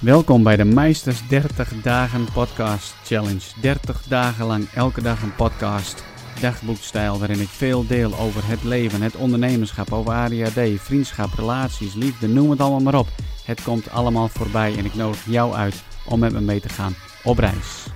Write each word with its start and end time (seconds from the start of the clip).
Welkom 0.00 0.42
bij 0.42 0.56
de 0.56 0.64
Meisters 0.64 1.28
30 1.28 1.82
Dagen 1.82 2.32
Podcast 2.32 2.94
Challenge. 3.04 3.60
30 3.60 4.02
dagen 4.02 4.46
lang 4.46 4.68
elke 4.68 5.02
dag 5.02 5.22
een 5.22 5.34
podcast, 5.34 6.04
dagboekstijl 6.40 7.18
waarin 7.18 7.40
ik 7.40 7.48
veel 7.48 7.86
deel 7.86 8.18
over 8.18 8.46
het 8.46 8.64
leven, 8.64 9.02
het 9.02 9.16
ondernemerschap, 9.16 9.92
over 9.92 10.12
ADHD, 10.12 10.80
vriendschap, 10.80 11.32
relaties, 11.34 11.94
liefde, 11.94 12.28
noem 12.28 12.50
het 12.50 12.60
allemaal 12.60 12.80
maar 12.80 12.98
op. 12.98 13.08
Het 13.44 13.62
komt 13.62 13.90
allemaal 13.90 14.28
voorbij 14.28 14.76
en 14.76 14.84
ik 14.84 14.94
nodig 14.94 15.24
jou 15.24 15.54
uit 15.54 15.82
om 16.06 16.18
met 16.18 16.32
me 16.32 16.40
mee 16.40 16.60
te 16.60 16.68
gaan 16.68 16.94
op 17.24 17.38
reis. 17.38 17.86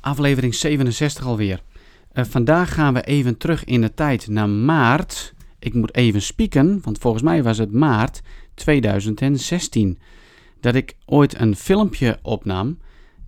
Aflevering 0.00 0.54
67 0.54 1.24
alweer. 1.26 1.60
Uh, 2.12 2.24
vandaag 2.24 2.74
gaan 2.74 2.94
we 2.94 3.02
even 3.02 3.36
terug 3.36 3.64
in 3.64 3.80
de 3.80 3.94
tijd 3.94 4.28
naar 4.28 4.48
maart. 4.48 5.34
Ik 5.58 5.74
moet 5.74 5.94
even 5.94 6.22
spieken, 6.22 6.80
want 6.82 6.98
volgens 6.98 7.22
mij 7.22 7.42
was 7.42 7.58
het 7.58 7.72
maart 7.72 8.20
2016 8.54 9.98
dat 10.62 10.74
ik 10.74 10.96
ooit 11.06 11.40
een 11.40 11.56
filmpje 11.56 12.18
opnam. 12.22 12.78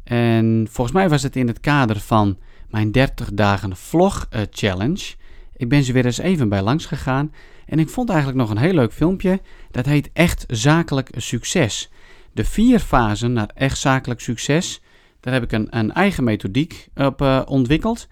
En 0.05 0.67
volgens 0.71 0.97
mij 0.97 1.09
was 1.09 1.23
het 1.23 1.37
in 1.37 1.47
het 1.47 1.61
kader 1.61 2.01
van 2.01 2.39
mijn 2.71 2.93
30 2.93 3.33
dagen 3.33 3.77
vlog 3.77 4.27
uh, 4.31 4.41
challenge. 4.51 5.15
Ik 5.57 5.69
ben 5.69 5.83
ze 5.83 5.93
weer 5.93 6.05
eens 6.05 6.19
even 6.19 6.49
bij 6.49 6.63
langs 6.63 6.87
gegaan. 6.87 7.33
En 7.67 7.79
ik 7.79 7.89
vond 7.89 8.09
eigenlijk 8.09 8.39
nog 8.39 8.51
een 8.51 8.63
heel 8.63 8.75
leuk 8.75 8.93
filmpje. 8.93 9.41
Dat 9.71 9.87
heet 9.87 10.11
Echt 10.13 10.45
Zakelijk 10.49 11.11
Succes. 11.17 11.91
De 12.33 12.45
vier 12.45 12.79
fasen 12.79 13.33
naar 13.33 13.51
echt 13.55 13.79
zakelijk 13.79 14.21
succes. 14.21 14.83
Daar 15.21 15.33
heb 15.33 15.43
ik 15.43 15.53
een, 15.53 15.67
een 15.71 15.93
eigen 15.93 16.25
methodiek 16.25 16.89
op 16.95 17.23
uh, 17.23 17.43
ontwikkeld. 17.45 18.09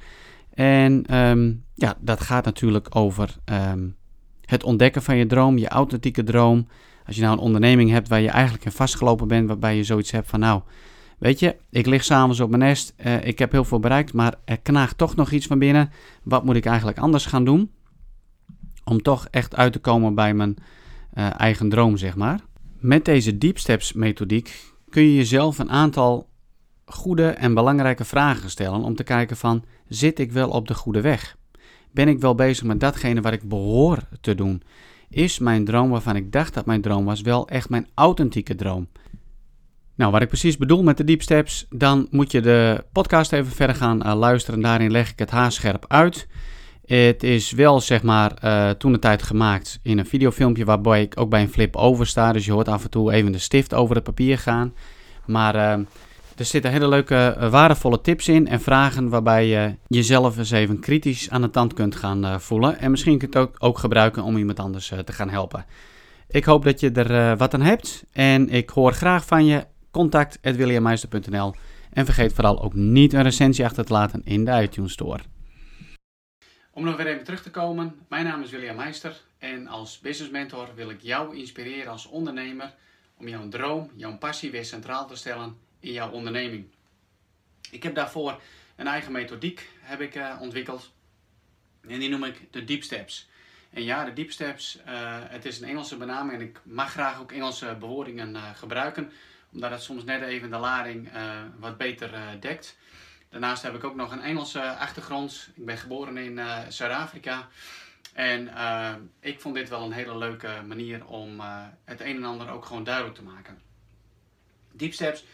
En 0.55 1.17
um, 1.19 1.65
ja, 1.75 1.97
dat 2.01 2.20
gaat 2.20 2.45
natuurlijk 2.45 2.97
over 2.97 3.37
um, 3.45 3.97
het 4.45 4.65
ontdekken 4.65 5.03
van 5.03 5.17
je 5.17 5.27
droom, 5.27 5.59
je 5.59 5.69
authentieke 5.69 6.23
droom. 6.23 6.67
Als 7.06 7.16
je 7.16 7.23
nou 7.23 7.33
een 7.33 7.42
onderneming 7.42 7.91
hebt 7.91 8.09
waar 8.09 8.20
je 8.20 8.29
eigenlijk 8.29 8.65
in 8.65 8.73
vastgelopen 8.73 9.29
bent, 9.29 9.48
waarbij 9.48 9.77
je 9.77 9.84
zoiets 9.84 10.11
hebt 10.11 10.29
van 10.29 10.41
nou, 10.41 10.62
weet 11.19 11.39
je, 11.39 11.56
ik 11.70 11.86
lig 11.86 12.05
s'avonds 12.05 12.41
op 12.41 12.48
mijn 12.48 12.62
nest, 12.62 12.95
uh, 13.06 13.27
ik 13.27 13.39
heb 13.39 13.53
heel 13.53 13.64
veel 13.64 13.81
bereikt, 13.81 14.12
maar 14.12 14.34
er 14.45 14.58
knaagt 14.58 14.98
toch 14.98 15.17
nog 15.17 15.30
iets 15.30 15.47
van 15.47 15.58
binnen. 15.58 15.91
Wat 16.23 16.45
moet 16.45 16.56
ik 16.56 16.67
eigenlijk 16.67 16.98
anders 16.98 17.27
gaan 17.27 17.45
doen? 17.45 17.70
Om 18.84 19.03
toch 19.03 19.27
echt 19.30 19.56
uit 19.56 19.73
te 19.73 19.78
komen 19.78 20.14
bij 20.14 20.34
mijn 20.34 20.56
uh, 21.14 21.41
eigen 21.41 21.69
droom, 21.69 21.97
zeg 21.97 22.17
maar. 22.17 22.41
Met 22.78 23.05
deze 23.05 23.39
Deep 23.39 23.58
Steps 23.58 23.92
methodiek 23.92 24.73
kun 24.89 25.03
je 25.03 25.14
jezelf 25.14 25.58
een 25.58 25.70
aantal 25.70 26.28
goede 26.84 27.28
en 27.28 27.55
belangrijke 27.55 28.05
vragen 28.05 28.50
stellen 28.50 28.83
om 28.83 28.95
te 28.95 29.03
kijken 29.03 29.36
van, 29.36 29.64
zit 29.89 30.19
ik 30.19 30.33
wel 30.33 30.50
op 30.50 30.69
de 30.69 30.75
goede 30.75 31.00
weg? 31.00 31.36
Ben 31.91 32.08
ik 32.08 32.19
wel 32.19 32.34
bezig 32.34 32.64
met 32.64 32.80
datgene 32.80 33.20
wat 33.20 33.33
ik 33.33 33.48
behoor 33.48 33.98
te 34.20 34.34
doen? 34.34 34.62
Is 35.12 35.38
mijn 35.38 35.64
droom 35.64 35.91
waarvan 35.91 36.16
ik 36.16 36.32
dacht 36.32 36.55
dat 36.55 36.66
mijn 36.66 36.80
droom 36.80 37.05
was 37.05 37.20
wel 37.20 37.48
echt 37.48 37.68
mijn 37.68 37.88
authentieke 37.94 38.55
droom? 38.55 38.88
Nou, 39.94 40.12
wat 40.12 40.22
ik 40.22 40.28
precies 40.28 40.56
bedoel 40.56 40.82
met 40.82 40.96
de 40.96 41.05
deep 41.05 41.22
steps, 41.22 41.66
dan 41.70 42.06
moet 42.10 42.32
je 42.32 42.41
de 42.41 42.84
podcast 42.92 43.33
even 43.33 43.52
verder 43.52 43.77
gaan 43.77 44.06
uh, 44.06 44.14
luisteren. 44.14 44.60
Daarin 44.60 44.90
leg 44.90 45.10
ik 45.10 45.18
het 45.18 45.30
haarscherp 45.30 45.84
uit. 45.88 46.27
Het 46.86 47.22
is 47.22 47.50
wel, 47.50 47.80
zeg 47.80 48.02
maar, 48.02 48.33
uh, 48.44 48.70
toen 48.70 48.92
de 48.92 48.98
tijd 48.98 49.22
gemaakt 49.22 49.78
in 49.83 49.98
een 49.98 50.06
videofilmpje 50.06 50.64
waarbij 50.64 51.02
ik 51.02 51.20
ook 51.20 51.30
bij 51.30 51.42
een 51.42 51.48
flip 51.48 51.77
over 51.77 52.06
sta. 52.06 52.33
Dus 52.33 52.44
je 52.44 52.52
hoort 52.52 52.68
af 52.68 52.84
en 52.84 52.90
toe 52.90 53.12
even 53.12 53.33
de 53.33 53.38
stift 53.38 53.74
over 53.74 53.94
het 53.94 54.05
papier 54.05 54.38
gaan. 54.38 54.74
Maar 55.27 55.78
uh, 55.78 55.84
er 56.36 56.44
zitten 56.44 56.70
hele 56.70 56.88
leuke, 56.88 57.36
uh, 57.38 57.50
waardevolle 57.50 58.00
tips 58.00 58.28
in 58.28 58.48
en 58.48 58.61
vragen 58.61 59.08
waarbij 59.08 59.47
je 59.47 59.77
jezelf 59.86 60.39
eens 60.39 60.50
even 60.50 60.80
kritisch 60.80 61.30
aan 61.30 61.42
de 61.42 61.50
tand 61.50 61.74
kunt 61.74 61.97
gaan 61.97 62.24
uh, 62.24 62.39
voelen. 62.39 62.78
En 62.78 62.91
misschien 62.91 63.19
kunt 63.19 63.34
het 63.34 63.61
ook, 63.61 63.78
gebruiken 63.78 64.22
om 64.22 64.36
iemand 64.36 64.58
anders 64.58 64.91
uh, 64.91 64.98
te 64.98 65.12
gaan 65.12 65.30
helpen. 65.30 65.64
Ik 66.28 66.44
hoop 66.44 66.64
dat 66.64 66.80
je 66.80 66.91
er 66.91 67.36
wat 67.36 67.55
aan 67.55 67.62
hebt 67.62 68.05
en 68.12 68.48
ik 68.48 68.70
hoor 68.70 68.92
graag 68.92 69.27
van 69.27 69.47
je. 69.47 69.66
Contact 69.91 70.39
williammeister.nl 70.42 71.55
en 71.92 72.05
vergeet 72.05 72.33
vooral 72.33 72.62
ook 72.62 72.74
niet 72.74 73.12
een 73.12 73.22
recensie 73.22 73.64
achter 73.64 73.84
te 73.84 73.92
laten 73.92 74.20
in 74.24 74.44
de 74.44 74.62
iTunes 74.62 74.92
Store. 74.92 75.20
Om 76.70 76.84
nog 76.84 76.96
weer 76.96 77.07
even 77.07 77.24
terug 77.24 77.42
te 77.42 77.51
komen, 77.51 77.95
mijn 78.08 78.24
naam 78.24 78.42
is 78.42 78.51
William 78.51 78.77
Meister 78.77 79.20
en 79.39 79.67
als 79.68 79.98
business 79.98 80.33
mentor 80.33 80.68
wil 80.74 80.90
ik 80.90 81.01
jou 81.01 81.36
inspireren 81.36 81.92
als 81.92 82.07
ondernemer 82.07 82.74
om 83.18 83.28
jouw 83.28 83.48
droom, 83.48 83.90
jouw 83.95 84.18
passie 84.18 84.51
weer 84.51 84.64
centraal 84.64 85.07
te 85.07 85.17
stellen 85.17 85.57
in 85.83 85.93
jouw 85.93 86.11
onderneming. 86.11 86.67
Ik 87.70 87.83
heb 87.83 87.95
daarvoor 87.95 88.41
een 88.77 88.87
eigen 88.87 89.13
methodiek 89.13 89.69
heb 89.81 90.01
ik, 90.01 90.15
uh, 90.15 90.37
ontwikkeld. 90.41 90.93
En 91.89 91.98
die 91.98 92.09
noem 92.09 92.25
ik 92.25 92.53
de 92.53 92.65
Deep 92.65 92.83
Steps. 92.83 93.29
En 93.70 93.85
ja, 93.85 94.05
de 94.05 94.13
Deep 94.13 94.31
Steps, 94.31 94.79
uh, 94.89 95.19
het 95.23 95.45
is 95.45 95.61
een 95.61 95.69
Engelse 95.69 95.97
benaming 95.97 96.41
en 96.41 96.47
ik 96.47 96.61
mag 96.63 96.91
graag 96.91 97.20
ook 97.20 97.33
Engelse 97.33 97.77
bewoordingen 97.79 98.35
uh, 98.35 98.51
gebruiken. 98.55 99.13
Omdat 99.53 99.70
het 99.70 99.83
soms 99.83 100.05
net 100.05 100.23
even 100.23 100.51
de 100.51 100.57
lading 100.57 101.11
wat 101.59 101.77
beter 101.77 102.11
dekt. 102.41 102.77
Daarnaast 103.29 103.63
heb 103.63 103.75
ik 103.75 103.85
ook 103.85 103.95
nog 103.95 104.13
een 104.13 104.23
Engelse 104.23 104.77
achtergrond. 104.77 105.51
Ik 105.55 105.64
ben 105.64 105.79
geboren 105.79 106.17
in 106.17 106.41
Zuid-Afrika. 106.69 107.49
En 108.13 108.51
ik 109.20 109.41
vond 109.41 109.55
dit 109.55 109.69
wel 109.69 109.85
een 109.85 109.93
hele 109.93 110.17
leuke 110.17 110.63
manier 110.67 111.07
om 111.07 111.41
het 111.85 112.01
een 112.01 112.17
en 112.17 112.25
ander 112.25 112.51
ook 112.51 112.64
gewoon 112.64 112.85
duidelijk 112.85 113.14
te 113.14 113.23
maken. 113.23 113.61
Deep 114.73 114.93
Steps 114.93 115.25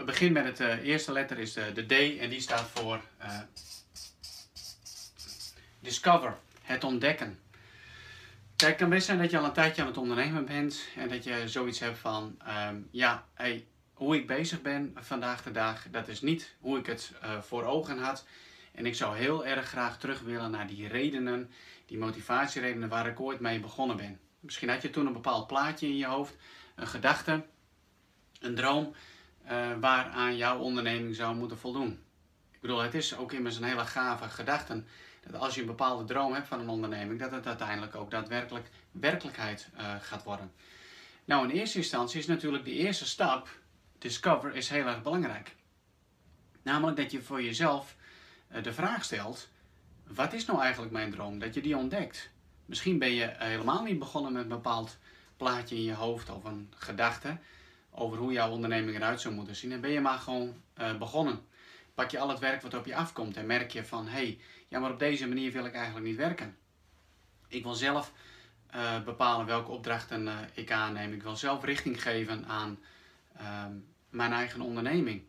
het 0.00 0.08
begint 0.08 0.32
met 0.32 0.44
het 0.44 0.60
uh, 0.60 0.86
eerste 0.86 1.12
letter 1.12 1.38
is 1.38 1.52
de, 1.52 1.84
D 1.86 2.18
en 2.18 2.30
die 2.30 2.40
staat 2.40 2.68
voor 2.74 3.00
uh, 3.22 3.38
discover, 5.80 6.36
het 6.62 6.84
ontdekken. 6.84 7.38
Kijk, 8.56 8.70
het 8.70 8.80
kan 8.80 8.90
best 8.90 9.06
zijn 9.06 9.18
dat 9.18 9.30
je 9.30 9.38
al 9.38 9.44
een 9.44 9.52
tijdje 9.52 9.82
aan 9.82 9.88
het 9.88 9.96
ondernemen 9.96 10.44
bent 10.44 10.84
en 10.96 11.08
dat 11.08 11.24
je 11.24 11.48
zoiets 11.48 11.78
hebt 11.78 11.98
van, 11.98 12.38
um, 12.68 12.88
ja, 12.90 13.26
hoe 13.94 14.16
ik 14.16 14.26
bezig 14.26 14.62
ben 14.62 14.92
vandaag 14.94 15.42
de 15.42 15.50
dag, 15.50 15.86
dat 15.90 16.08
is 16.08 16.20
niet 16.20 16.54
hoe 16.60 16.78
ik 16.78 16.86
het 16.86 17.12
uh, 17.24 17.40
voor 17.40 17.64
ogen 17.64 17.98
had. 17.98 18.26
En 18.72 18.86
ik 18.86 18.94
zou 18.94 19.16
heel 19.16 19.46
erg 19.46 19.68
graag 19.68 19.98
terug 19.98 20.20
willen 20.20 20.50
naar 20.50 20.66
die 20.66 20.88
redenen, 20.88 21.50
die 21.86 21.98
motivatieredenen 21.98 22.88
waar 22.88 23.06
ik 23.06 23.20
ooit 23.20 23.40
mee 23.40 23.60
begonnen 23.60 23.96
ben. 23.96 24.20
Misschien 24.40 24.68
had 24.68 24.82
je 24.82 24.90
toen 24.90 25.06
een 25.06 25.12
bepaald 25.12 25.46
plaatje 25.46 25.86
in 25.86 25.96
je 25.96 26.06
hoofd, 26.06 26.36
een 26.74 26.86
gedachte, 26.86 27.44
een 28.40 28.54
droom 28.54 28.94
uh, 29.44 29.72
waaraan 29.80 30.36
jouw 30.36 30.58
onderneming 30.58 31.14
zou 31.16 31.36
moeten 31.36 31.58
voldoen. 31.58 32.02
Ik 32.50 32.60
bedoel, 32.60 32.82
het 32.82 32.94
is 32.94 33.16
ook 33.16 33.32
immers 33.32 33.56
een 33.56 33.64
hele 33.64 33.86
gave 33.86 34.28
gedachte 34.28 34.82
dat 35.20 35.40
als 35.40 35.54
je 35.54 35.60
een 35.60 35.66
bepaalde 35.66 36.04
droom 36.04 36.32
hebt 36.32 36.48
van 36.48 36.60
een 36.60 36.68
onderneming, 36.68 37.20
dat 37.20 37.30
het 37.30 37.46
uiteindelijk 37.46 37.94
ook 37.94 38.10
daadwerkelijk 38.10 38.70
werkelijkheid 38.90 39.68
uh, 39.76 39.94
gaat 40.00 40.22
worden. 40.22 40.52
Nou, 41.24 41.48
in 41.48 41.56
eerste 41.56 41.78
instantie 41.78 42.18
is 42.18 42.26
natuurlijk 42.26 42.64
de 42.64 42.72
eerste 42.72 43.06
stap, 43.06 43.48
discover, 43.98 44.54
is 44.54 44.68
heel 44.68 44.86
erg 44.86 45.02
belangrijk. 45.02 45.54
Namelijk 46.62 46.96
dat 46.96 47.10
je 47.10 47.22
voor 47.22 47.42
jezelf 47.42 47.96
uh, 48.52 48.62
de 48.62 48.72
vraag 48.72 49.04
stelt, 49.04 49.48
wat 50.06 50.32
is 50.32 50.44
nou 50.44 50.60
eigenlijk 50.60 50.92
mijn 50.92 51.10
droom? 51.10 51.38
Dat 51.38 51.54
je 51.54 51.60
die 51.60 51.76
ontdekt. 51.76 52.30
Misschien 52.66 52.98
ben 52.98 53.12
je 53.12 53.34
helemaal 53.38 53.82
niet 53.82 53.98
begonnen 53.98 54.32
met 54.32 54.42
een 54.42 54.48
bepaald 54.48 54.98
plaatje 55.36 55.76
in 55.76 55.82
je 55.82 55.94
hoofd 55.94 56.30
of 56.30 56.44
een 56.44 56.72
gedachte 56.76 57.38
over 57.90 58.18
hoe 58.18 58.32
jouw 58.32 58.50
onderneming 58.50 58.96
eruit 58.96 59.20
zou 59.20 59.34
moeten 59.34 59.56
zien. 59.56 59.72
En 59.72 59.80
ben 59.80 59.90
je 59.90 60.00
maar 60.00 60.18
gewoon 60.18 60.62
uh, 60.80 60.98
begonnen. 60.98 61.40
Pak 61.94 62.10
je 62.10 62.18
al 62.18 62.28
het 62.28 62.38
werk 62.38 62.62
wat 62.62 62.74
op 62.74 62.86
je 62.86 62.94
afkomt 62.94 63.36
en 63.36 63.46
merk 63.46 63.70
je 63.70 63.84
van 63.84 64.04
hé, 64.04 64.10
hey, 64.10 64.38
ja, 64.68 64.78
maar 64.78 64.90
op 64.90 64.98
deze 64.98 65.28
manier 65.28 65.52
wil 65.52 65.64
ik 65.64 65.74
eigenlijk 65.74 66.06
niet 66.06 66.16
werken. 66.16 66.56
Ik 67.48 67.62
wil 67.62 67.74
zelf 67.74 68.12
uh, 68.74 69.02
bepalen 69.02 69.46
welke 69.46 69.70
opdrachten 69.70 70.26
uh, 70.26 70.38
ik 70.54 70.70
aanneem. 70.70 71.12
Ik 71.12 71.22
wil 71.22 71.36
zelf 71.36 71.64
richting 71.64 72.02
geven 72.02 72.46
aan 72.46 72.78
ehm, 73.36 73.72
mijn 74.10 74.32
eigen 74.32 74.60
onderneming. 74.60 75.22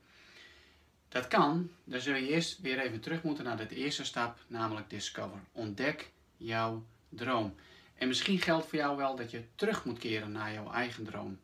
Dat 1.10 1.28
kan, 1.28 1.72
dan 1.84 2.00
zul 2.00 2.16
je 2.16 2.28
eerst 2.28 2.62
weer 2.62 2.80
even 2.80 3.00
terug 3.00 3.24
moeten 3.24 3.44
naar 3.44 3.68
de 3.68 3.76
eerste 3.76 4.04
stap, 4.04 4.40
namelijk 4.48 4.90
discover. 4.90 5.40
Ontdek 5.52 6.12
jouw 6.38 6.86
droom. 7.10 7.56
En 7.96 8.08
misschien 8.08 8.40
geldt 8.40 8.68
voor 8.68 8.78
jou 8.78 8.98
wel 8.98 9.16
dat 9.16 9.32
je 9.32 9.44
terug 9.56 9.86
moet 9.86 10.00
keren 10.00 10.32
naar 10.32 10.54
jouw 10.54 10.72
eigen 10.72 11.04
droom. 11.04 11.40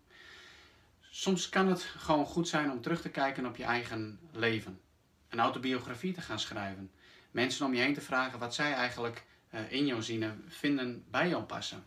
Soms 1.19 1.49
kan 1.49 1.67
het 1.67 1.81
gewoon 1.81 2.25
goed 2.25 2.47
zijn 2.47 2.71
om 2.71 2.81
terug 2.81 3.01
te 3.01 3.09
kijken 3.09 3.45
op 3.45 3.55
je 3.55 3.63
eigen 3.63 4.19
leven. 4.31 4.81
Een 5.29 5.39
autobiografie 5.39 6.13
te 6.13 6.21
gaan 6.21 6.39
schrijven. 6.39 6.91
Mensen 7.31 7.65
om 7.65 7.73
je 7.73 7.81
heen 7.81 7.93
te 7.93 8.01
vragen 8.01 8.39
wat 8.39 8.55
zij 8.55 8.73
eigenlijk 8.73 9.23
uh, 9.53 9.71
in 9.71 9.85
jou 9.85 10.01
zien 10.01 10.23
en 10.23 10.43
vinden 10.47 11.05
bij 11.09 11.29
jou 11.29 11.43
passen. 11.43 11.85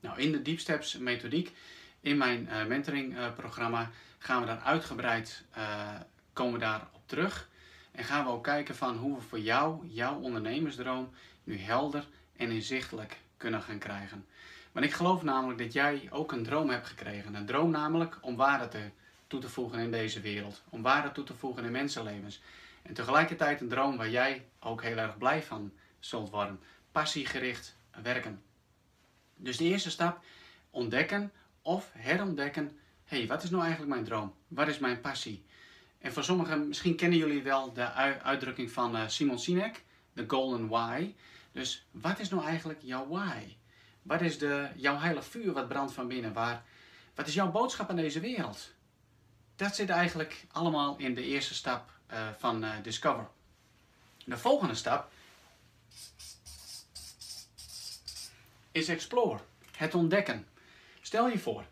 Nou, 0.00 0.18
in 0.18 0.32
de 0.32 0.42
Deep 0.42 0.58
Steps 0.58 0.98
methodiek, 0.98 1.52
in 2.00 2.16
mijn 2.16 2.48
uh, 2.50 2.66
mentoring 2.66 3.16
uh, 3.16 3.34
programma, 3.34 3.90
gaan 4.18 4.40
we 4.40 4.46
daar 4.46 4.60
uitgebreid 4.60 5.44
komen 6.32 6.60
daar 6.60 6.88
op 6.92 7.08
terug. 7.08 7.48
En 7.92 8.04
gaan 8.04 8.24
we 8.24 8.30
ook 8.30 8.44
kijken 8.44 8.76
van 8.76 8.96
hoe 8.96 9.16
we 9.16 9.22
voor 9.22 9.40
jou, 9.40 9.86
jouw 9.88 10.18
ondernemersdroom, 10.18 11.10
nu 11.44 11.58
helder 11.58 12.08
en 12.36 12.50
inzichtelijk 12.50 13.18
kunnen 13.36 13.62
gaan 13.62 13.78
krijgen. 13.78 14.26
Want 14.74 14.86
ik 14.86 14.92
geloof 14.92 15.22
namelijk 15.22 15.58
dat 15.58 15.72
jij 15.72 16.08
ook 16.10 16.32
een 16.32 16.42
droom 16.42 16.70
hebt 16.70 16.86
gekregen. 16.86 17.34
Een 17.34 17.46
droom 17.46 17.70
namelijk 17.70 18.18
om 18.20 18.36
waarde 18.36 18.68
te, 18.68 18.90
toe 19.26 19.40
te 19.40 19.48
voegen 19.48 19.78
in 19.78 19.90
deze 19.90 20.20
wereld. 20.20 20.62
Om 20.68 20.82
waarde 20.82 21.12
toe 21.12 21.24
te 21.24 21.34
voegen 21.34 21.64
in 21.64 21.72
mensenlevens. 21.72 22.42
En 22.82 22.94
tegelijkertijd 22.94 23.60
een 23.60 23.68
droom 23.68 23.96
waar 23.96 24.10
jij 24.10 24.46
ook 24.60 24.82
heel 24.82 24.96
erg 24.96 25.18
blij 25.18 25.42
van 25.42 25.72
zult 25.98 26.30
worden. 26.30 26.60
Passiegericht 26.92 27.76
werken. 28.02 28.42
Dus 29.36 29.56
de 29.56 29.64
eerste 29.64 29.90
stap, 29.90 30.24
ontdekken 30.70 31.32
of 31.62 31.90
herontdekken 31.92 32.78
hey, 33.04 33.26
wat 33.26 33.42
is 33.42 33.50
nou 33.50 33.62
eigenlijk 33.62 33.92
mijn 33.92 34.04
droom? 34.04 34.34
Wat 34.48 34.68
is 34.68 34.78
mijn 34.78 35.00
passie? 35.00 35.44
En 35.98 36.12
voor 36.12 36.24
sommigen, 36.24 36.68
misschien 36.68 36.96
kennen 36.96 37.18
jullie 37.18 37.42
wel 37.42 37.72
de 37.72 37.92
uitdrukking 38.22 38.70
van 38.70 38.96
uh, 38.96 39.08
Simon 39.08 39.38
Sinek, 39.38 39.84
de 40.12 40.24
golden 40.26 40.68
why. 40.68 41.14
Dus 41.52 41.86
wat 41.90 42.18
is 42.18 42.28
nou 42.28 42.44
eigenlijk 42.44 42.78
jouw 42.82 43.08
why? 43.08 43.56
Wat 44.04 44.20
is 44.20 44.38
de, 44.38 44.68
jouw 44.76 44.98
heilig 44.98 45.24
vuur 45.24 45.52
wat 45.52 45.68
brandt 45.68 45.92
van 45.92 46.08
binnen? 46.08 46.32
Waar, 46.32 46.64
wat 47.14 47.26
is 47.26 47.34
jouw 47.34 47.50
boodschap 47.50 47.90
aan 47.90 47.96
deze 47.96 48.20
wereld? 48.20 48.72
Dat 49.56 49.74
zit 49.74 49.88
eigenlijk 49.88 50.44
allemaal 50.52 50.96
in 50.96 51.14
de 51.14 51.22
eerste 51.22 51.54
stap 51.54 51.90
uh, 52.12 52.28
van 52.38 52.64
uh, 52.64 52.70
Discover. 52.82 53.28
De 54.24 54.38
volgende 54.38 54.74
stap 54.74 55.10
is 58.72 58.88
Explore, 58.88 59.40
het 59.76 59.94
ontdekken. 59.94 60.46
Stel 61.00 61.28
je 61.28 61.38
voor, 61.38 61.64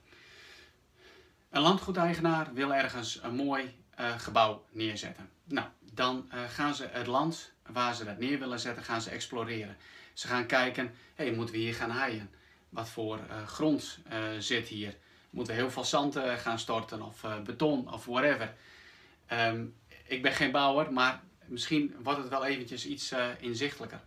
een 1.50 1.62
landgoedeigenaar 1.62 2.54
wil 2.54 2.74
ergens 2.74 3.22
een 3.22 3.34
mooi 3.34 3.84
uh, 4.00 4.18
gebouw 4.18 4.64
neerzetten. 4.70 5.30
Nou, 5.44 5.68
dan 5.80 6.30
gaan 6.48 6.74
ze 6.74 6.88
het 6.90 7.06
land 7.06 7.52
waar 7.66 7.94
ze 7.94 8.04
dat 8.04 8.18
neer 8.18 8.38
willen 8.38 8.60
zetten, 8.60 8.84
gaan 8.84 9.02
ze 9.02 9.10
exploreren. 9.10 9.76
Ze 10.12 10.26
gaan 10.26 10.46
kijken, 10.46 10.94
hey, 11.14 11.32
moeten 11.32 11.54
we 11.54 11.60
hier 11.60 11.74
gaan 11.74 11.90
haaien? 11.90 12.30
Wat 12.68 12.88
voor 12.88 13.18
uh, 13.18 13.46
grond 13.46 13.98
zit 14.38 14.68
hier? 14.68 14.96
Moeten 15.30 15.54
we 15.54 15.60
heel 15.60 15.70
veel 15.70 15.84
zand 15.84 16.16
gaan 16.36 16.58
storten 16.58 17.02
of 17.02 17.26
beton 17.44 17.92
of 17.92 18.04
whatever? 18.04 18.54
Um, 19.32 19.74
ik 20.04 20.22
ben 20.22 20.32
geen 20.32 20.50
bouwer, 20.50 20.92
maar 20.92 21.22
misschien 21.44 21.94
wordt 22.02 22.18
het 22.18 22.28
wel 22.28 22.44
eventjes 22.44 22.86
iets 22.86 23.14
inzichtelijker. 23.38 24.00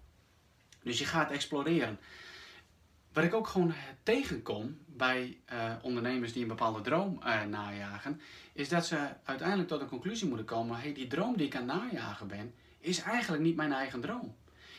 Dus 0.84 1.00
je 1.00 1.06
gaat 1.06 1.31
exploreren. 1.31 2.00
Wat 3.13 3.24
ik 3.24 3.34
ook 3.34 3.48
gewoon 3.48 3.74
tegenkom 4.04 4.78
bij 4.86 5.38
ondernemers 5.81 6.34
die 6.34 6.42
een 6.42 6.48
bepaalde 6.48 6.81
droom 6.81 7.19
uh, 7.24 7.44
najagen, 7.44 8.22
is 8.54 8.69
dat 8.69 8.86
ze 8.86 9.10
uiteindelijk 9.24 9.69
tot 9.69 9.80
de 9.80 9.86
conclusie 9.86 10.28
moeten 10.28 10.46
komen: 10.46 10.80
hey, 10.80 10.94
die 10.94 11.08
droom 11.08 11.38
die 11.38 11.46
ik 11.46 11.56
aan 11.56 11.66
najagen 11.66 12.28
ben, 12.28 12.54
is 12.80 13.01
eigenlijk 13.01 13.44
niet 13.44 13.56
mijn 13.56 13.74
eigen 13.74 14.01
droom. 14.01 14.36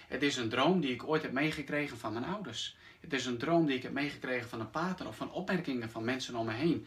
Het 0.07 0.23
is 0.23 0.37
een 0.37 0.49
droom 0.49 0.81
die 0.81 0.93
ik 0.93 1.09
ooit 1.09 1.23
heb 1.23 1.33
meegekregen 1.33 1.99
van 1.99 2.13
mijn 2.13 2.25
ouders. 2.25 2.77
Het 3.01 3.13
is 3.13 3.27
een 3.27 3.39
droom 3.39 3.67
die 3.67 3.77
ik 3.77 3.83
heb 3.83 3.93
meegekregen 3.93 4.49
van 4.49 4.61
een 4.61 4.71
pater 4.71 5.07
of 5.07 5.17
van 5.17 5.33
opmerkingen 5.33 5.91
van 5.91 6.05
mensen 6.05 6.37
om 6.37 6.47
me 6.47 6.53
heen. 6.53 6.87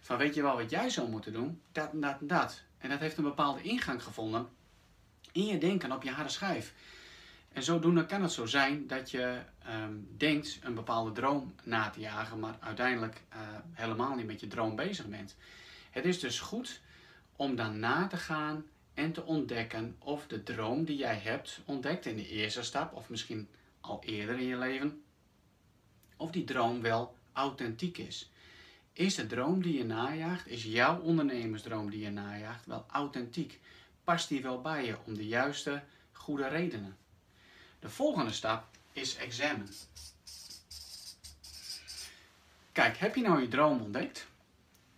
Van 0.00 0.16
weet 0.16 0.34
je 0.34 0.42
wel 0.42 0.56
wat 0.56 0.70
jij 0.70 0.90
zou 0.90 1.08
moeten 1.08 1.32
doen? 1.32 1.60
Dat, 1.72 1.90
dat, 1.92 2.16
dat. 2.20 2.62
En 2.78 2.88
dat 2.88 2.98
heeft 2.98 3.16
een 3.16 3.24
bepaalde 3.24 3.62
ingang 3.62 4.02
gevonden 4.02 4.48
in 5.32 5.46
je 5.46 5.58
denken 5.58 5.92
op 5.92 6.02
je 6.02 6.10
harde 6.10 6.30
schijf. 6.30 6.74
En 7.52 7.62
zodoende 7.62 8.06
kan 8.06 8.22
het 8.22 8.32
zo 8.32 8.46
zijn 8.46 8.86
dat 8.86 9.10
je 9.10 9.40
ehm, 9.64 9.94
denkt 10.16 10.58
een 10.62 10.74
bepaalde 10.74 11.12
droom 11.12 11.54
na 11.64 11.90
te 11.90 12.00
jagen, 12.00 12.38
maar 12.38 12.56
uiteindelijk 12.60 13.22
uh, 13.32 13.38
helemaal 13.72 14.14
niet 14.14 14.26
met 14.26 14.40
je 14.40 14.46
droom 14.46 14.76
bezig 14.76 15.06
bent. 15.06 15.36
Het 15.90 16.04
is 16.04 16.20
dus 16.20 16.40
goed 16.40 16.80
om 17.36 17.56
dan 17.56 17.78
na 17.78 18.06
te 18.06 18.16
gaan 18.16 18.64
en 18.94 19.12
te 19.12 19.24
ontdekken 19.24 19.96
of 19.98 20.26
de 20.26 20.42
droom 20.42 20.84
die 20.84 20.96
jij 20.96 21.16
hebt 21.16 21.60
ontdekt 21.64 22.06
in 22.06 22.16
de 22.16 22.28
eerste 22.28 22.62
stap, 22.62 22.92
of 22.94 23.08
misschien 23.08 23.48
al 23.80 24.02
eerder 24.04 24.38
in 24.38 24.46
je 24.46 24.56
leven, 24.56 25.02
of 26.16 26.30
die 26.30 26.44
droom 26.44 26.80
wel 26.80 27.16
authentiek 27.32 27.98
is. 27.98 28.30
Is 28.92 29.14
de 29.14 29.26
droom 29.26 29.62
die 29.62 29.76
je 29.76 29.84
najaagt, 29.84 30.46
is 30.46 30.64
jouw 30.64 31.00
ondernemersdroom 31.00 31.90
die 31.90 32.00
je 32.00 32.10
najaagt 32.10 32.66
wel 32.66 32.84
authentiek? 32.88 33.60
Past 34.04 34.28
die 34.28 34.42
wel 34.42 34.60
bij 34.60 34.84
je 34.84 34.96
om 35.06 35.14
de 35.14 35.26
juiste, 35.26 35.82
goede 36.12 36.48
redenen? 36.48 36.96
De 37.78 37.88
volgende 37.88 38.32
stap 38.32 38.64
is 38.92 39.16
examen. 39.16 39.68
Kijk, 42.72 42.96
heb 42.96 43.14
je 43.14 43.22
nou 43.22 43.40
je 43.40 43.48
droom 43.48 43.80
ontdekt? 43.80 44.26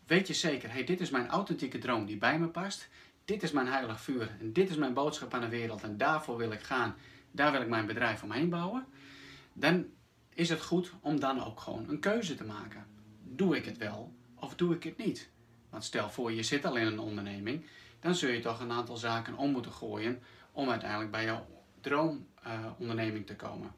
Weet 0.07 0.27
je 0.27 0.35
zeker, 0.35 0.73
hey, 0.73 0.85
dit 0.85 1.01
is 1.01 1.11
mijn 1.11 1.29
authentieke 1.29 1.79
droom 1.79 2.07
die 2.07 2.17
bij 2.17 2.39
me 2.39 2.47
past. 2.47 2.89
Dit 3.25 3.43
is 3.43 3.51
mijn 3.51 3.67
heilig 3.67 4.01
vuur 4.01 4.37
en 4.41 4.53
dit 4.53 4.71
is 4.71 4.77
mijn 4.77 4.95
boodschap 4.95 5.35
aan 5.35 5.41
de 5.41 5.49
wereld 5.49 5.83
en 5.83 5.97
daarvoor 5.97 6.37
wil 6.37 6.51
ik 6.51 6.63
gaan. 6.63 6.95
Daar 7.31 7.53
wil 7.53 7.61
ik 7.61 7.69
mijn 7.69 7.87
bedrijf 7.87 8.23
omheen 8.23 8.49
bouwen. 8.49 8.87
Dan 9.53 9.87
is 10.35 10.49
het 10.49 10.63
goed 10.63 10.93
om 11.01 11.21
dan 11.21 11.45
ook 11.45 11.61
gewoon 11.61 11.89
een 11.89 12.01
keuze 12.01 12.35
te 12.35 12.45
maken. 12.45 12.87
Doe 13.23 13.57
ik 13.57 13.65
het 13.65 13.77
wel 13.77 14.15
of 14.35 14.55
doe 14.55 14.75
ik 14.75 14.83
het 14.83 14.97
niet? 14.97 15.31
Want 15.71 15.85
stel 15.85 16.11
voor 16.11 16.33
je 16.33 16.43
zit 16.43 16.65
al 16.65 16.77
in 16.77 16.87
een 16.87 16.99
onderneming, 16.99 17.67
dan 18.01 18.15
zul 18.15 18.31
je 18.31 18.41
toch 18.41 18.61
een 18.61 18.73
aantal 18.73 18.97
zaken 18.97 19.37
om 19.37 19.51
moeten 19.51 19.73
gooien 19.73 20.23
om 20.53 20.71
uiteindelijk 20.71 21.11
bij 21.11 21.25
jouw 21.25 21.47
droomonderneming 21.81 23.27
te 23.27 23.37
komen. 23.37 23.75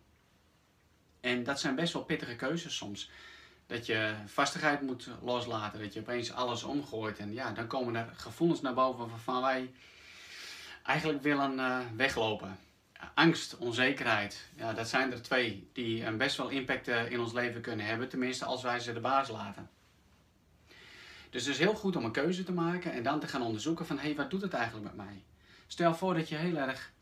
En 1.20 1.44
dat 1.44 1.60
zijn 1.60 1.74
best 1.74 1.92
wel 1.92 2.04
pittige 2.04 2.36
keuzes 2.36 2.76
soms. 2.76 3.10
Dat 3.66 3.86
je 3.86 4.14
vastigheid 4.26 4.80
moet 4.80 5.08
loslaten, 5.22 5.80
dat 5.80 5.92
je 5.92 6.00
opeens 6.00 6.32
alles 6.32 6.62
omgooit. 6.62 7.18
En 7.18 7.32
ja, 7.32 7.52
dan 7.52 7.66
komen 7.66 7.96
er 7.96 8.12
gevoelens 8.16 8.60
naar 8.60 8.74
boven 8.74 9.08
waarvan 9.08 9.42
wij 9.42 9.72
eigenlijk 10.82 11.22
willen 11.22 11.58
uh, 11.58 11.78
weglopen. 11.96 12.58
Angst, 13.14 13.56
onzekerheid, 13.56 14.48
ja, 14.56 14.72
dat 14.72 14.88
zijn 14.88 15.12
er 15.12 15.22
twee 15.22 15.70
die 15.72 16.04
een 16.04 16.16
best 16.16 16.36
wel 16.36 16.48
impact 16.48 16.88
uh, 16.88 17.10
in 17.10 17.20
ons 17.20 17.32
leven 17.32 17.60
kunnen 17.60 17.86
hebben. 17.86 18.08
Tenminste, 18.08 18.44
als 18.44 18.62
wij 18.62 18.80
ze 18.80 18.92
de 18.92 19.00
baas 19.00 19.28
laten. 19.28 19.70
Dus 21.30 21.44
het 21.44 21.54
is 21.54 21.58
heel 21.60 21.74
goed 21.74 21.96
om 21.96 22.04
een 22.04 22.12
keuze 22.12 22.44
te 22.44 22.52
maken 22.52 22.92
en 22.92 23.02
dan 23.02 23.20
te 23.20 23.28
gaan 23.28 23.42
onderzoeken 23.42 23.86
van 23.86 23.96
hé, 23.98 24.02
hey, 24.06 24.14
wat 24.14 24.30
doet 24.30 24.42
het 24.42 24.52
eigenlijk 24.52 24.84
met 24.84 25.06
mij? 25.06 25.24
Stel 25.66 25.94
voor 25.94 26.14
dat 26.14 26.28
je 26.28 26.36
heel 26.36 26.56
erg 26.56 26.92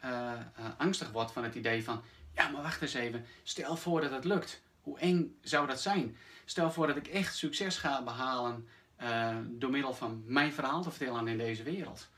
angstig 0.76 1.10
wordt 1.10 1.32
van 1.32 1.44
het 1.44 1.54
idee 1.54 1.84
van, 1.84 2.02
ja 2.34 2.48
maar 2.48 2.62
wacht 2.62 2.82
eens 2.82 2.94
even, 2.94 3.24
stel 3.42 3.76
voor 3.76 4.00
dat 4.00 4.10
het 4.10 4.24
lukt. 4.24 4.62
Hoe 4.82 4.98
eng 4.98 5.38
zou 5.42 5.66
dat 5.66 5.80
zijn? 5.80 6.16
Stel 6.44 6.70
voor 6.70 6.86
dat 6.86 6.96
ik 6.96 7.06
echt 7.06 7.36
succes 7.36 7.76
ga 7.76 8.02
behalen 8.02 8.68
uh, 9.02 9.36
door 9.48 9.70
middel 9.70 9.94
van 9.94 10.22
mijn 10.26 10.52
verhaal 10.52 10.82
te 10.82 10.90
vertellen 10.90 11.28
in 11.28 11.38
deze 11.38 11.62
wereld. 11.62 12.08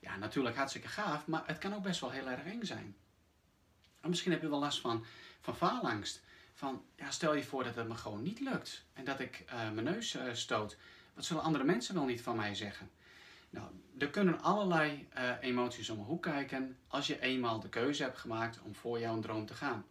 Ja, 0.00 0.16
natuurlijk 0.16 0.56
hartstikke 0.56 0.88
gaaf, 0.88 1.26
maar 1.26 1.42
het 1.46 1.58
kan 1.58 1.74
ook 1.74 1.82
best 1.82 2.00
wel 2.00 2.10
heel 2.10 2.28
erg 2.28 2.44
eng 2.44 2.64
zijn. 2.64 2.96
En 4.00 4.08
misschien 4.08 4.32
heb 4.32 4.40
je 4.40 4.48
wel 4.48 4.58
last 4.58 4.80
van, 4.80 5.04
van 5.40 5.56
faalangst. 5.56 6.22
Van, 6.54 6.82
ja, 6.96 7.10
stel 7.10 7.34
je 7.34 7.44
voor 7.44 7.64
dat 7.64 7.74
het 7.74 7.88
me 7.88 7.94
gewoon 7.94 8.22
niet 8.22 8.40
lukt 8.40 8.84
en 8.92 9.04
dat 9.04 9.20
ik 9.20 9.44
mijn 9.48 9.84
neus 9.84 10.16
stoot. 10.32 10.76
Wat 11.14 11.24
zullen 11.24 11.42
andere 11.42 11.64
mensen 11.64 11.94
wel 11.94 12.04
niet 12.04 12.22
van 12.22 12.36
mij 12.36 12.54
zeggen? 12.54 12.90
Nou, 13.50 13.66
er 13.98 14.10
kunnen 14.10 14.40
allerlei 14.40 15.08
emoties 15.40 15.90
om 15.90 15.98
de 15.98 16.04
hoek 16.04 16.22
kijken 16.22 16.76
als 16.86 17.06
je 17.06 17.20
eenmaal 17.20 17.60
de 17.60 17.68
keuze 17.68 18.02
hebt 18.02 18.18
gemaakt 18.18 18.60
om 18.62 18.74
voor 18.74 19.00
jouw 19.00 19.20
droom 19.20 19.46
te 19.46 19.54
gaan. 19.54 19.84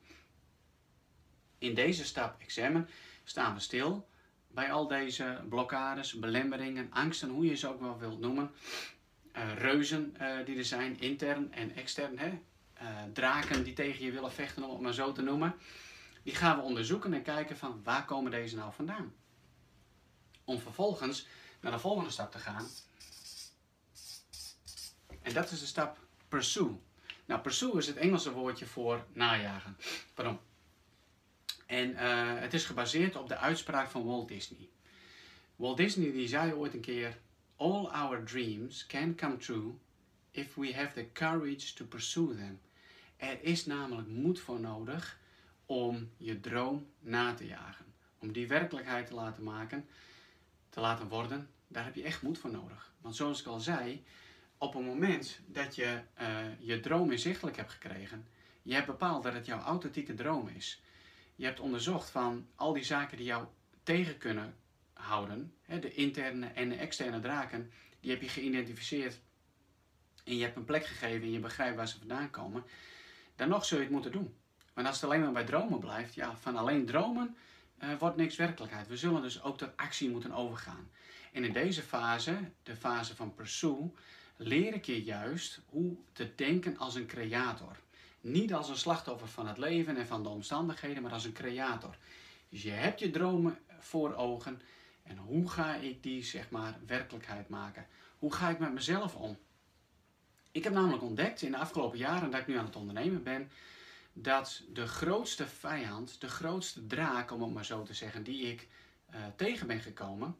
In 1.63 1.75
deze 1.75 2.05
stap 2.05 2.41
examen 2.41 2.89
staan 3.23 3.53
we 3.53 3.59
stil 3.59 4.07
bij 4.47 4.71
al 4.71 4.87
deze 4.87 5.41
blokkades, 5.49 6.13
belemmeringen, 6.13 6.87
angsten, 6.91 7.29
hoe 7.29 7.45
je 7.45 7.55
ze 7.55 7.67
ook 7.67 7.79
wel 7.79 7.97
wilt 7.99 8.19
noemen. 8.19 8.51
Uh, 9.35 9.53
reuzen 9.57 10.15
uh, 10.21 10.45
die 10.45 10.57
er 10.57 10.65
zijn, 10.65 10.99
intern 10.99 11.53
en 11.53 11.75
extern. 11.75 12.17
Hè? 12.19 12.39
draken 13.13 13.63
die 13.63 13.73
tegen 13.73 14.05
je 14.05 14.11
willen 14.11 14.31
vechten, 14.31 14.63
om 14.63 14.71
het 14.71 14.81
maar 14.81 14.93
zo 14.93 15.11
te 15.11 15.21
noemen. 15.21 15.55
Die 16.23 16.35
gaan 16.35 16.57
we 16.57 16.63
onderzoeken 16.63 17.13
en 17.13 17.21
kijken 17.21 17.57
van 17.57 17.81
waar 17.83 18.05
komen 18.05 18.31
deze 18.31 18.55
nou 18.55 18.73
vandaan. 18.73 19.13
Om 20.43 20.59
vervolgens 20.59 21.27
naar 21.59 21.71
de 21.71 21.79
volgende 21.79 22.09
stap 22.09 22.31
te 22.31 22.39
gaan 22.39 22.67
en 25.21 25.33
dat 25.33 25.51
is 25.51 25.59
de 25.59 25.65
stap 25.65 25.97
pursue. 26.27 26.79
Nou, 27.25 27.41
pursue 27.41 27.77
is 27.77 27.87
het 27.87 27.97
Engelse 27.97 28.31
woordje 28.31 28.65
voor 28.65 29.05
najagen. 29.13 29.77
Pardon. 30.13 30.39
En 31.73 31.89
uh, 31.89 32.39
het 32.39 32.53
is 32.53 32.65
gebaseerd 32.65 33.15
op 33.15 33.27
de 33.27 33.37
uitspraak 33.37 33.89
van 33.89 34.05
Walt 34.05 34.27
Disney. 34.27 34.69
Walt 35.55 35.77
Disney 35.77 36.11
die 36.11 36.27
zei 36.27 36.53
ooit 36.53 36.73
een 36.73 36.81
keer: 36.81 37.17
All 37.55 37.85
our 37.85 38.23
dreams 38.23 38.85
can 38.85 39.15
come 39.15 39.37
true 39.37 39.73
if 40.31 40.55
we 40.55 40.73
have 40.73 40.93
the 40.93 41.09
courage 41.13 41.73
to 41.73 41.85
pursue 41.85 42.35
them. 42.35 42.59
Er 43.17 43.43
is 43.43 43.65
namelijk 43.65 44.07
moed 44.07 44.39
voor 44.39 44.59
nodig 44.59 45.19
om 45.65 46.09
je 46.17 46.39
droom 46.39 46.87
na 46.99 47.33
te 47.33 47.45
jagen. 47.45 47.85
Om 48.17 48.31
die 48.31 48.47
werkelijkheid 48.47 49.07
te 49.07 49.13
laten 49.13 49.43
maken, 49.43 49.87
te 50.69 50.79
laten 50.79 51.07
worden, 51.07 51.49
daar 51.67 51.83
heb 51.83 51.95
je 51.95 52.03
echt 52.03 52.21
moed 52.21 52.37
voor 52.37 52.51
nodig. 52.51 52.93
Want 53.01 53.15
zoals 53.15 53.39
ik 53.39 53.47
al 53.47 53.59
zei, 53.59 54.03
op 54.57 54.73
het 54.73 54.85
moment 54.85 55.39
dat 55.45 55.75
je 55.75 56.01
uh, 56.21 56.45
je 56.59 56.79
droom 56.79 57.11
inzichtelijk 57.11 57.57
hebt 57.57 57.71
gekregen, 57.71 58.27
je 58.61 58.73
hebt 58.73 58.87
bepaald 58.87 59.23
dat 59.23 59.33
het 59.33 59.45
jouw 59.45 59.59
authentieke 59.59 60.13
droom 60.13 60.47
is. 60.47 60.81
Je 61.35 61.45
hebt 61.45 61.59
onderzocht 61.59 62.09
van 62.09 62.47
al 62.55 62.73
die 62.73 62.83
zaken 62.83 63.17
die 63.17 63.25
jou 63.25 63.45
tegen 63.83 64.17
kunnen 64.17 64.55
houden, 64.93 65.53
hè, 65.61 65.79
de 65.79 65.93
interne 65.93 66.45
en 66.45 66.69
de 66.69 66.75
externe 66.75 67.19
draken, 67.19 67.71
die 67.99 68.11
heb 68.11 68.21
je 68.21 68.29
geïdentificeerd 68.29 69.19
en 70.23 70.37
je 70.37 70.43
hebt 70.43 70.55
een 70.55 70.65
plek 70.65 70.85
gegeven 70.85 71.21
en 71.21 71.31
je 71.31 71.39
begrijpt 71.39 71.75
waar 71.75 71.87
ze 71.87 71.97
vandaan 71.97 72.29
komen, 72.29 72.63
dan 73.35 73.49
nog 73.49 73.65
zul 73.65 73.77
je 73.77 73.83
het 73.83 73.93
moeten 73.93 74.11
doen. 74.11 74.35
Want 74.73 74.87
als 74.87 74.95
het 74.95 75.05
alleen 75.05 75.21
maar 75.21 75.31
bij 75.31 75.45
dromen 75.45 75.79
blijft, 75.79 76.13
ja, 76.13 76.37
van 76.37 76.55
alleen 76.55 76.85
dromen 76.85 77.35
uh, 77.83 77.89
wordt 77.99 78.15
niks 78.15 78.35
werkelijkheid. 78.35 78.87
We 78.87 78.97
zullen 78.97 79.21
dus 79.21 79.43
ook 79.43 79.57
tot 79.57 79.77
actie 79.77 80.09
moeten 80.09 80.31
overgaan. 80.31 80.89
En 81.31 81.43
in 81.43 81.53
deze 81.53 81.81
fase, 81.81 82.51
de 82.63 82.75
fase 82.75 83.15
van 83.15 83.33
pursue, 83.33 83.91
leer 84.37 84.73
ik 84.73 84.85
je 84.85 85.03
juist 85.03 85.61
hoe 85.65 85.95
te 86.11 86.35
denken 86.35 86.77
als 86.77 86.95
een 86.95 87.07
creator. 87.07 87.77
Niet 88.23 88.53
als 88.53 88.69
een 88.69 88.77
slachtoffer 88.77 89.27
van 89.27 89.47
het 89.47 89.57
leven 89.57 89.97
en 89.97 90.07
van 90.07 90.23
de 90.23 90.29
omstandigheden, 90.29 91.03
maar 91.03 91.11
als 91.11 91.25
een 91.25 91.33
creator. 91.33 91.95
Dus 92.49 92.61
je 92.61 92.71
hebt 92.71 92.99
je 92.99 93.09
dromen 93.09 93.59
voor 93.79 94.15
ogen 94.15 94.61
En 95.03 95.17
hoe 95.17 95.49
ga 95.49 95.75
ik 95.75 96.03
die 96.03 96.23
zeg 96.23 96.49
maar 96.49 96.79
werkelijkheid 96.85 97.49
maken? 97.49 97.87
Hoe 98.19 98.33
ga 98.33 98.49
ik 98.49 98.59
met 98.59 98.73
mezelf 98.73 99.15
om? 99.15 99.37
Ik 100.51 100.63
heb 100.63 100.73
namelijk 100.73 101.03
ontdekt 101.03 101.41
in 101.41 101.51
de 101.51 101.57
afgelopen 101.57 101.97
jaren 101.97 102.31
dat 102.31 102.39
ik 102.39 102.47
nu 102.47 102.57
aan 102.57 102.65
het 102.65 102.75
ondernemen 102.75 103.23
ben, 103.23 103.51
dat 104.13 104.61
de 104.73 104.87
grootste 104.87 105.47
vijand, 105.47 106.21
de 106.21 106.29
grootste 106.29 106.87
draak, 106.87 107.31
om 107.31 107.41
het 107.41 107.53
maar 107.53 107.65
zo 107.65 107.83
te 107.83 107.93
zeggen, 107.93 108.23
die 108.23 108.41
ik 108.41 108.67
uh, 109.13 109.15
tegen 109.35 109.67
ben 109.67 109.79
gekomen, 109.79 110.35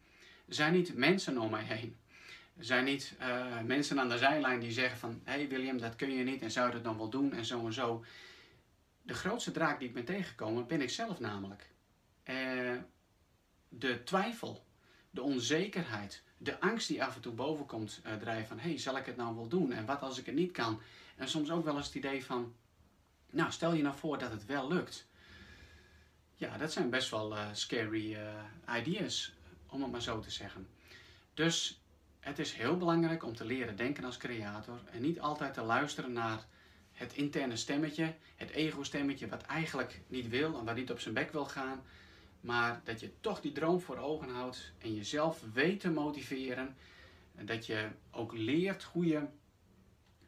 zijn 0.48 0.74
niet 0.74 0.96
mensen 0.96 1.38
om 1.38 1.52
mij 1.52 1.64
heen. 1.64 1.96
Zijn 2.60 2.86
niet 2.86 3.16
uh, 3.20 3.60
mensen 3.62 4.00
aan 4.00 4.10
de 4.10 4.18
zijlijn 4.18 4.60
die 4.60 4.72
zeggen 4.72 4.98
van, 4.98 5.22
hé 5.24 5.32
hey 5.32 5.48
William, 5.48 5.78
dat 5.78 5.96
kun 5.96 6.12
je 6.12 6.24
niet 6.24 6.42
en 6.42 6.52
zou 6.52 6.68
je 6.68 6.74
dat 6.74 6.84
dan 6.84 6.98
wel 6.98 7.10
doen 7.10 7.34
en 7.34 7.46
zo 7.46 7.66
en 7.66 7.74
zo. 7.74 8.06
De 9.02 9.14
grootste 9.14 9.52
draak 9.52 9.80
die 9.80 9.88
ik 9.88 9.94
ben 9.94 10.06
tegengekomen, 10.06 10.68
ben 10.68 10.82
ik 10.82 10.90
zelf 10.90 11.20
namelijk. 11.20 11.70
Uh, 12.26 12.78
de 13.70 14.04
twijfel, 14.04 14.66
de 15.10 15.22
onzekerheid, 15.22 16.24
de 16.38 16.60
angst 16.60 16.88
die 16.88 17.04
af 17.04 17.16
en 17.16 17.22
toe 17.22 17.34
boven 17.34 17.66
komt 17.66 18.02
uh, 18.06 18.14
drijven 18.14 18.48
van, 18.48 18.60
hé, 18.60 18.70
hey, 18.70 18.80
zal 18.80 18.98
ik 18.98 19.06
het 19.06 19.16
nou 19.16 19.36
wel 19.36 19.48
doen 19.48 19.72
en 19.72 19.86
wat 19.86 20.02
als 20.02 20.20
ik 20.20 20.26
het 20.26 20.36
niet 20.36 20.52
kan? 20.52 20.82
En 21.16 21.30
soms 21.30 21.52
ook 21.52 21.66
wel 21.66 21.76
eens 21.78 21.86
het 21.86 21.96
idee 21.96 22.26
van, 22.26 22.56
nou, 23.30 23.52
stel 23.52 23.74
je 23.74 23.84
nou 23.84 23.96
voor 23.96 24.18
dat 24.18 24.32
het 24.32 24.46
wel 24.46 24.68
lukt. 24.68 25.08
Ja, 26.36 26.58
dat 26.58 26.72
zijn 26.72 26.90
best 26.90 27.10
wel 27.10 27.36
scary 27.54 28.18
ideas, 28.78 29.34
om 29.68 29.82
het 29.82 29.92
maar 29.92 30.02
zo 30.02 30.20
te 30.20 30.32
zeggen. 30.32 30.68
Dus 31.34 31.83
het 32.24 32.40
is 32.40 32.54
heel 32.54 32.78
belangrijk 32.78 33.24
om 33.24 33.36
te 33.36 33.46
leren 33.46 33.76
denken 33.76 34.04
als 34.04 34.18
creator 34.18 34.80
en 34.92 35.02
niet 35.02 35.20
altijd 35.20 35.54
te 35.54 35.62
luisteren 35.62 36.14
naar 36.14 36.46
het 36.92 37.14
interne 37.14 37.56
stemmetje, 37.56 38.16
het 38.36 38.50
ego-stemmetje 38.50 39.28
wat 39.28 39.42
eigenlijk 39.42 40.02
niet 40.08 40.30
wil 40.30 40.58
en 40.58 40.66
wat 40.66 40.76
niet 40.76 40.92
op 40.92 41.00
zijn 41.00 41.14
bek 41.14 41.32
wil 41.32 41.46
gaan, 41.46 41.84
maar 42.42 42.82
dat 42.84 43.00
je 43.00 43.12
toch 43.20 43.42
die 43.42 43.52
droom 43.52 43.82
voor 43.82 43.98
ogen 43.98 44.30
houdt 44.30 44.72
en 44.78 44.96
jezelf 44.96 45.44
weet 45.54 45.80
te 45.80 45.90
motiveren. 45.90 46.76
En 47.36 47.46
dat 47.46 47.66
je 47.66 47.88
ook 48.12 48.34
leert 48.34 48.84
hoe 48.84 49.06
je 49.06 49.22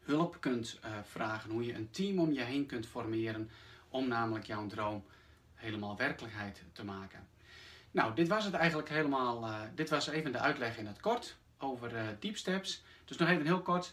hulp 0.00 0.36
kunt 0.40 0.78
uh, 0.84 0.90
vragen, 1.02 1.50
hoe 1.50 1.64
je 1.66 1.74
een 1.74 1.90
team 1.90 2.18
om 2.18 2.32
je 2.32 2.42
heen 2.42 2.66
kunt 2.66 2.86
formeren 2.86 3.50
om 3.88 4.08
namelijk 4.08 4.46
jouw 4.46 4.66
droom 4.66 5.04
helemaal 5.54 5.96
werkelijkheid 5.96 6.62
te 6.72 6.84
maken. 6.84 7.28
Nou, 7.90 8.14
dit 8.14 8.28
was 8.28 8.44
het 8.44 8.54
eigenlijk 8.54 8.88
helemaal. 8.88 9.44
Uh, 9.44 9.60
dit 9.74 9.90
was 9.90 10.06
even 10.08 10.32
de 10.32 10.38
uitleg 10.38 10.78
in 10.78 10.86
het 10.86 11.00
kort 11.00 11.36
over 11.58 11.94
uh, 11.94 12.00
Deep 12.20 12.36
Steps. 12.36 12.82
Dus 13.04 13.16
nog 13.16 13.28
even 13.28 13.46
heel 13.46 13.62
kort. 13.62 13.92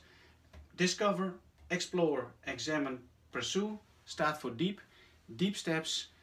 Discover, 0.71 1.33
Explore, 1.67 2.25
Examine, 2.39 2.97
Pursue 3.29 3.77
staat 4.03 4.39
voor 4.39 4.55
Deep. 4.55 4.81
Deep 5.25 5.55
Steps. 5.55 6.13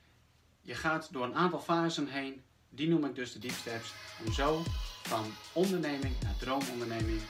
Je 0.60 0.74
gaat 0.74 1.12
door 1.12 1.24
een 1.24 1.34
aantal 1.34 1.60
fasen 1.60 2.08
heen. 2.08 2.42
Die 2.68 2.88
noem 2.88 3.04
ik 3.04 3.14
dus 3.14 3.32
de 3.32 3.38
Deep 3.38 3.54
Steps. 3.54 3.92
Om 4.26 4.32
zo 4.32 4.62
van 5.02 5.32
onderneming 5.52 6.14
naar 6.22 6.36
droomonderneming 6.36 7.20